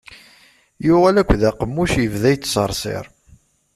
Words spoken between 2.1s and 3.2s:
yettṣeṛṣiṛ.